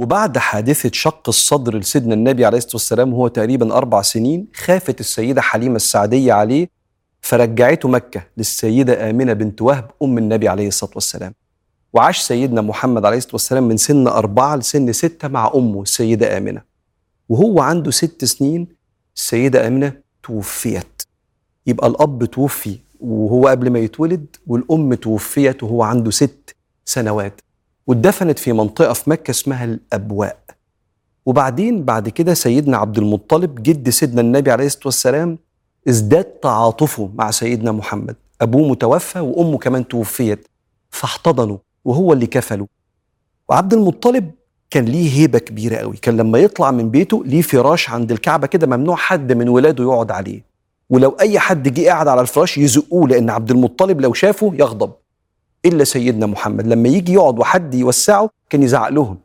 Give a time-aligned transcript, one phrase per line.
[0.00, 5.40] وبعد حادثة شق الصدر لسيدنا النبي عليه الصلاة والسلام وهو تقريبا أربع سنين خافت السيدة
[5.40, 6.68] حليمة السعدية عليه
[7.20, 11.34] فرجعته مكة للسيدة آمنة بنت وهب أم النبي عليه الصلاة والسلام.
[11.92, 16.62] وعاش سيدنا محمد عليه الصلاة والسلام من سن أربعة لسن ستة مع أمه السيدة آمنة.
[17.28, 18.68] وهو عنده ست سنين
[19.16, 21.02] السيدة آمنة توفيت.
[21.66, 27.40] يبقى الأب توفي وهو قبل ما يتولد والأم توفيت وهو عنده ست سنوات.
[27.90, 30.38] واتدفنت في منطقة في مكة اسمها الأبواء.
[31.26, 35.38] وبعدين بعد كده سيدنا عبد المطلب جد سيدنا النبي عليه الصلاة والسلام
[35.88, 38.16] ازداد تعاطفه مع سيدنا محمد.
[38.40, 40.48] أبوه متوفى وأمه كمان توفيت.
[40.90, 42.66] فاحتضنه وهو اللي كفله
[43.48, 44.30] وعبد المطلب
[44.70, 45.96] كان ليه هيبة كبيرة قوي.
[45.96, 50.10] كان لما يطلع من بيته ليه فراش عند الكعبة كده ممنوع حد من ولاده يقعد
[50.10, 50.42] عليه.
[50.90, 54.92] ولو أي حد جه قاعد على الفراش يزقوه لأن عبد المطلب لو شافه يغضب.
[55.66, 59.18] إلا سيدنا محمد لما يجي يقعد وحد يوسعه كان يزعق لهم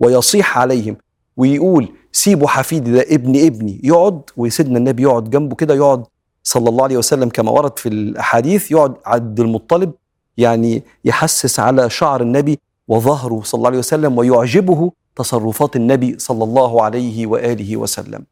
[0.00, 0.96] ويصيح عليهم
[1.36, 6.04] ويقول سيبوا حفيدي ده ابن ابني يقعد وسيدنا النبي يقعد جنبه كده يقعد
[6.42, 9.92] صلى الله عليه وسلم كما ورد في الأحاديث يقعد عبد المطلب
[10.36, 16.82] يعني يحسس على شعر النبي وظهره صلى الله عليه وسلم ويعجبه تصرفات النبي صلى الله
[16.82, 18.24] عليه وآله وسلم.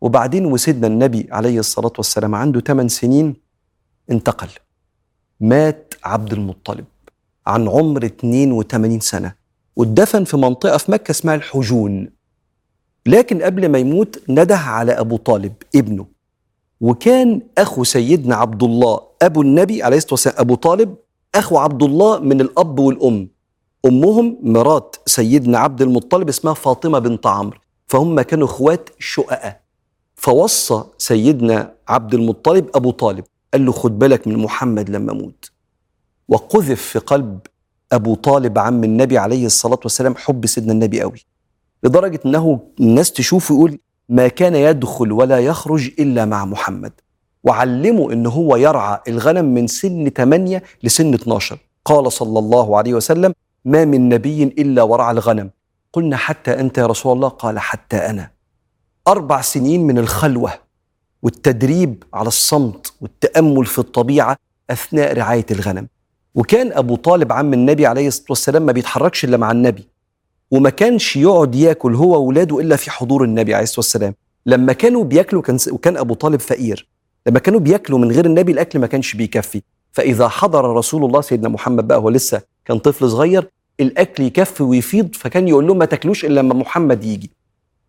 [0.00, 3.34] وبعدين وسيدنا النبي عليه الصلاة والسلام عنده 8 سنين
[4.10, 4.48] انتقل.
[5.42, 6.84] مات عبد المطلب
[7.46, 9.34] عن عمر 82 سنة
[9.76, 12.10] واتدفن في منطقة في مكة اسمها الحجون.
[13.06, 16.06] لكن قبل ما يموت نده على أبو طالب ابنه.
[16.80, 20.94] وكان أخو سيدنا عبد الله أبو النبي عليه الصلاة والسلام أبو طالب
[21.34, 23.28] أخو عبد الله من الأب والأم.
[23.86, 29.60] أمهم مرات سيدنا عبد المطلب اسمها فاطمة بنت عمرو فهم كانوا إخوات شققاء.
[30.14, 35.50] فوصى سيدنا عبد المطلب أبو طالب قال له خد بالك من محمد لما أموت
[36.28, 37.38] وقذف في قلب
[37.92, 41.24] أبو طالب عم النبي عليه الصلاة والسلام حب سيدنا النبي قوي
[41.84, 46.92] لدرجة إنه الناس تشوفه يقول ما كان يدخل ولا يخرج إلا مع محمد.
[47.44, 53.34] وعلمه إن هو يرعى الغنم من سن 8 لسن 12 قال صلى الله عليه وسلم
[53.64, 55.50] ما من نبي إلا ورعى الغنم.
[55.92, 58.30] قلنا حتى أنت يا رسول الله؟ قال حتى أنا.
[59.08, 60.52] أربع سنين من الخلوة.
[61.22, 64.36] والتدريب على الصمت والتأمل في الطبيعة
[64.70, 65.88] أثناء رعاية الغنم.
[66.34, 69.88] وكان أبو طالب عم النبي عليه الصلاة والسلام ما بيتحركش إلا مع النبي
[70.50, 74.14] وما كانش يقعد ياكل هو واولاده إلا في حضور النبي عليه الصلاة والسلام.
[74.46, 76.88] لما كانوا بياكلوا كان وكان أبو طالب فقير.
[77.26, 79.62] لما كانوا بياكلوا من غير النبي الأكل ما كانش بيكفي.
[79.92, 83.48] فإذا حضر رسول الله سيدنا محمد بقى هو لسه كان طفل صغير
[83.80, 87.30] الأكل يكفي ويفيض فكان يقول لهم ما تاكلوش إلا لما محمد يجي.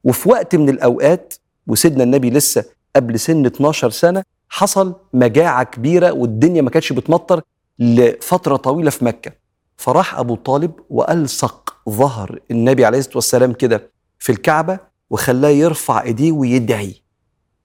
[0.04, 1.34] وفي وقت من الأوقات
[1.68, 2.66] وسيدنا النبي لسه
[2.96, 7.42] قبل سن 12 سنة حصل مجاعة كبيرة والدنيا ما كانتش بتمطر
[7.80, 9.32] لفترة طويلة في مكة.
[9.78, 16.32] فراح أبو طالب وألصق ظهر النبي عليه الصلاة والسلام كده في الكعبة وخلاه يرفع إيديه
[16.32, 16.96] ويدعي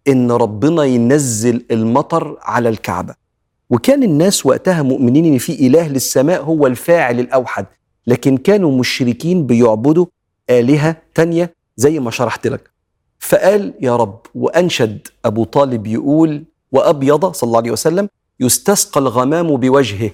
[0.09, 3.15] إن ربنا ينزل المطر على الكعبة.
[3.71, 7.67] وكان الناس وقتها مؤمنين إن في إله للسماء هو الفاعل الأوحد
[8.07, 10.07] لكن كانوا مشركين بيعبدوا
[10.51, 12.71] آلهة تانية زي ما شرحت لك.
[13.19, 14.21] فقال يا رب.
[14.35, 18.09] وأنشد أبو طالب يقول وأبيض صلى الله عليه وسلم
[18.41, 20.11] يستسقى الغمام بوجهه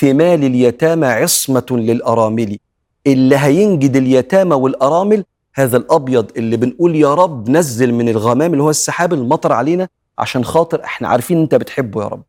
[0.00, 2.58] ثمال اليتامى عصمة للأرامل.
[3.06, 8.70] اللي هينجد اليتامى والأرامل هذا الأبيض اللي بنقول يا رب نزل من الغمام اللي هو
[8.70, 9.88] السحاب المطر علينا
[10.18, 12.22] عشان خاطر إحنا عارفين أنت بتحبه يا رب.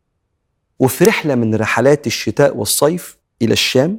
[0.78, 3.98] وفي رحلة من رحلات الشتاء والصيف إلى الشام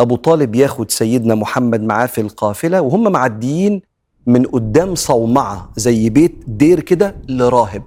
[0.00, 3.82] أبو طالب ياخد سيدنا محمد معاه في القافلة وهم معديين
[4.26, 7.82] من قدام صومعة زي بيت دير كده لراهب.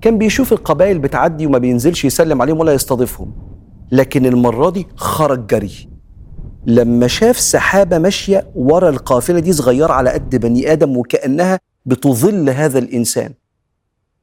[0.00, 3.32] كان بيشوف القبائل بتعدي وما بينزلش يسلم عليهم ولا يستضيفهم.
[3.92, 5.88] لكن المرة دي خرج جري.
[6.66, 12.78] لما شاف سحابة ماشية ورا القافلة دي صغيرة على قد بني آدم وكأنها بتظل هذا
[12.78, 13.32] الإنسان.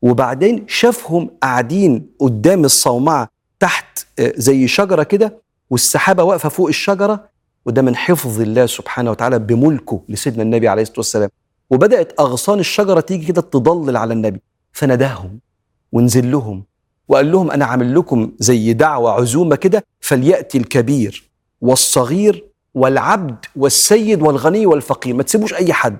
[0.01, 3.29] وبعدين شافهم قاعدين قدام الصومعة
[3.59, 7.29] تحت زي شجرة كده والسحابة واقفة فوق الشجرة
[7.65, 11.29] وده من حفظ الله سبحانه وتعالى بملكه لسيدنا النبي عليه الصلاة والسلام.
[11.69, 14.41] وبدأت أغصان الشجرة تيجي كده تضلل على النبي.
[14.71, 15.39] فنداهم
[15.91, 16.63] ونزل لهم
[17.07, 21.29] وقال لهم أنا عامل لكم زي دعوة عزومة كده فليأتي الكبير
[21.61, 25.13] والصغير والعبد والسيد والغني والفقير.
[25.15, 25.97] ما تسيبوش أي حد.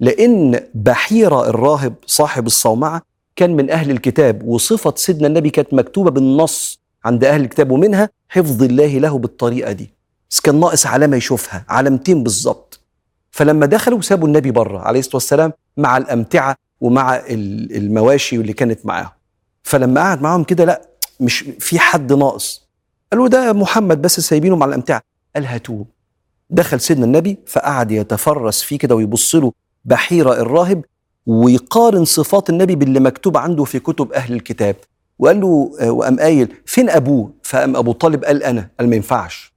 [0.00, 3.02] لأن بحيرة الراهب صاحب الصومعة
[3.36, 8.62] كان من أهل الكتاب وصفة سيدنا النبي كانت مكتوبة بالنص عند أهل الكتاب ومنها حفظ
[8.62, 9.90] الله له بالطريقة دي.
[10.30, 12.67] بس كان ناقص علامة يشوفها علامتين بالظبط.
[13.38, 19.10] فلما دخلوا سابوا النبي بره عليه الصلاة والسلام مع الأمتعة ومع المواشي اللي كانت معاهم.
[19.62, 20.82] فلما قعد معاهم كده لا
[21.20, 22.68] مش في حد ناقص.
[23.12, 25.02] قالوا ده محمد بس سايبينه مع الأمتعة.
[25.34, 25.86] قال هاتوه.
[26.50, 29.52] دخل سيدنا النبي فقعد يتفرس فيه كده ويبص له
[29.84, 30.84] بحيرة الراهب
[31.26, 34.76] ويقارن صفات النبي باللي مكتوب عنده في كتب أهل الكتاب.
[35.18, 35.46] وقال له
[35.90, 38.68] وقام قايل فين أبوه؟ فقام أبو طالب قال أنا.
[38.78, 39.52] قال ما ينفعش.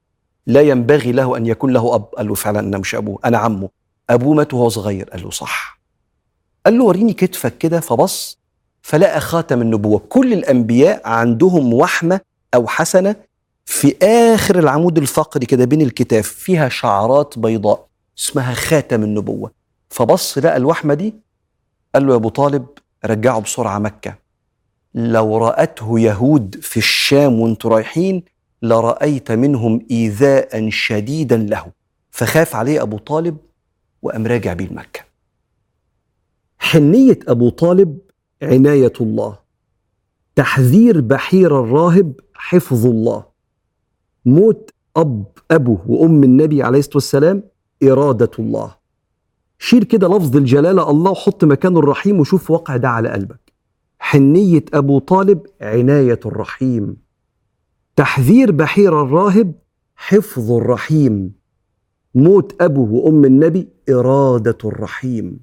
[0.51, 2.03] لا ينبغي له أن يكون له أب.
[2.03, 3.69] قال له فعلا أنا مش أبوه أنا عمه.
[4.09, 5.09] أبوه مات وهو صغير.
[5.09, 5.79] قال له صح.
[6.65, 8.37] قال له وريني كتفك كده فبص
[8.81, 9.99] فلقى خاتم النبوة.
[10.09, 12.21] كل الأنبياء عندهم وحمة
[12.55, 13.15] أو حسنة
[13.65, 17.87] في آخر العمود الفقري كده بين الكتاف فيها شعرات بيضاء
[18.17, 19.51] اسمها خاتم النبوة.
[19.89, 21.13] فبص لقى الوحمة دي
[21.95, 22.65] قال له يا أبو طالب
[23.05, 24.15] رجعه بسرعة مكة.
[24.95, 28.23] لو رأته يهود في الشام وانتوا رايحين
[28.61, 31.65] لرأيت منهم إيذاء شديدا له.
[32.11, 33.37] فخاف عليه أبو طالب
[34.01, 35.01] وقام راجع بيه لمكة
[36.59, 37.97] حنية أبو طالب
[38.41, 39.37] عناية الله.
[40.35, 43.25] تحذير بحير الراهب حفظ الله.
[44.25, 47.43] موت أب أبو وأم النبي عليه الصلاة والسلام
[47.83, 48.75] إرادة الله.
[49.59, 53.53] شيل كده لفظ الجلالة الله وحط مكانه الرحيم وشوف واقع ده على قلبك.
[53.99, 56.97] حنية أبو طالب عناية الرحيم.
[58.01, 59.53] تحذير بحير الراهب
[59.95, 61.33] حفظ الرحيم.
[62.15, 65.39] موت أبو وأم النبي إرادة الرحيم.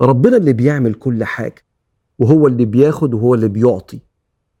[0.00, 1.64] ربنا اللي بيعمل كل حاجة
[2.18, 4.00] وهو اللي بياخد وهو اللي بيعطي.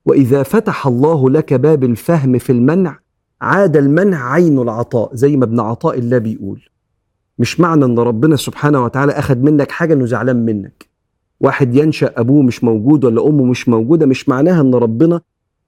[0.04, 2.98] وإذا فتح الله لك باب الفهم في المنع
[3.40, 6.62] عاد المنع عين العطاء زي ما ابن عطاء الله بيقول.
[7.38, 10.88] مش معنى إن ربنا سبحانه وتعالى أخذ منك حاجة إنه زعلان منك.
[11.40, 15.20] واحد ينشأ أبوه مش موجود ولا أمه مش موجودة مش معناها إن ربنا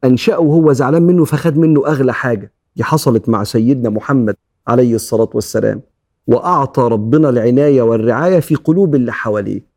[0.04, 4.36] أنشأه وهو زعلان منه فخد منه أغلى حاجة دي حصلت مع سيدنا محمد
[4.68, 5.80] عليه الصلاة والسلام
[6.26, 9.72] وأعطى ربنا العناية والرعاية في قلوب اللي حواليه.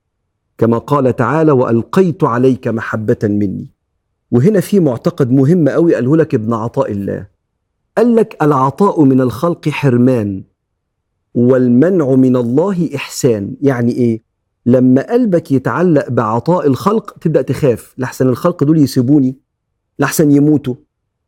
[0.58, 3.72] كما قال تعالى وألقيت عليك محبة مني.
[4.32, 7.28] وهنا في معتقد مهم قوي قاله لك ابن عطاء الله.
[7.98, 10.44] قال لك العطاء من الخلق حرمان
[11.34, 13.56] والمنع من الله إحسان.
[13.62, 14.22] يعني إيه؟
[14.66, 17.94] لما قلبك يتعلق بعطاء الخلق تبدأ تخاف.
[17.98, 19.45] لحسن الخلق دول يسيبوني.
[20.00, 20.76] لحسن يموتوا.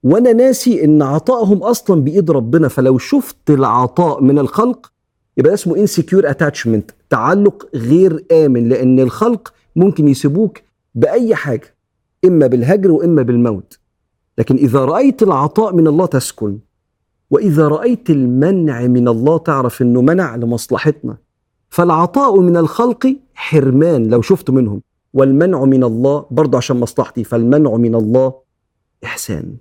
[0.03, 4.91] وأنا ناسي إن عطائهم أصلا بإيد ربنا فلو شفت العطاء من الخلق
[5.37, 10.61] يبقى اسمه insecure attachment تعلق غير آمن لأن الخلق ممكن يسيبوك
[10.95, 11.75] بأي حاجة
[12.25, 13.79] إما بالهجر وإما بالموت.
[14.37, 16.59] لكن إذا رأيت العطاء من الله تسكن
[17.31, 21.17] وإذا رأيت المنع من الله تعرف إنه منع لمصلحتنا.
[21.69, 24.81] فالعطاء من الخلق حرمان لو شفت منهم.
[25.13, 28.33] والمنع من الله برضه عشان مصلحتي فالمنع من الله
[29.03, 29.59] إحسان.